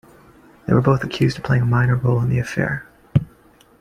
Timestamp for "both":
0.81-1.03